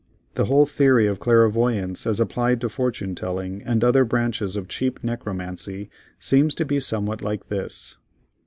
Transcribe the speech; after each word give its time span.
The 0.33 0.45
whole 0.45 0.65
theory 0.65 1.05
of 1.05 1.19
clairvoyance 1.19 2.07
as 2.07 2.19
applied 2.19 2.59
to 2.61 2.69
fortune 2.69 3.13
telling 3.13 3.61
and 3.61 3.83
other 3.83 4.03
branches 4.03 4.55
of 4.55 4.67
cheap 4.67 5.03
necromancy, 5.03 5.91
seems 6.17 6.55
to 6.55 6.65
be 6.65 6.79
somewhat 6.79 7.21
like 7.21 7.49
this. 7.49 7.97